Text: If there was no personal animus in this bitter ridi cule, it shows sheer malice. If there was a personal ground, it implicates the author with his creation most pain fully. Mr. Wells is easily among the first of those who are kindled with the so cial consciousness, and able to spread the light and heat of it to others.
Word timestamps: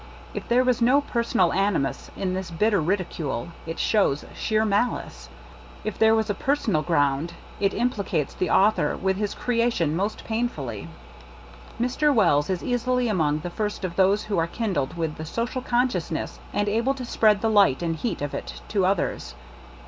If 0.33 0.47
there 0.47 0.63
was 0.63 0.81
no 0.81 0.99
personal 1.01 1.53
animus 1.53 2.09
in 2.17 2.33
this 2.33 2.49
bitter 2.49 2.81
ridi 2.81 3.03
cule, 3.03 3.51
it 3.67 3.77
shows 3.77 4.25
sheer 4.33 4.65
malice. 4.65 5.29
If 5.83 5.99
there 5.99 6.15
was 6.15 6.27
a 6.27 6.33
personal 6.33 6.81
ground, 6.81 7.35
it 7.59 7.75
implicates 7.75 8.33
the 8.33 8.49
author 8.49 8.97
with 8.97 9.17
his 9.17 9.35
creation 9.35 9.95
most 9.95 10.23
pain 10.25 10.49
fully. 10.49 10.87
Mr. 11.79 12.11
Wells 12.11 12.49
is 12.49 12.63
easily 12.63 13.09
among 13.09 13.41
the 13.41 13.51
first 13.51 13.85
of 13.85 13.95
those 13.95 14.23
who 14.23 14.39
are 14.39 14.47
kindled 14.47 14.97
with 14.97 15.17
the 15.17 15.25
so 15.25 15.45
cial 15.45 15.63
consciousness, 15.63 16.39
and 16.51 16.67
able 16.67 16.95
to 16.95 17.05
spread 17.05 17.41
the 17.41 17.49
light 17.51 17.83
and 17.83 17.97
heat 17.97 18.23
of 18.23 18.33
it 18.33 18.63
to 18.69 18.87
others. 18.87 19.35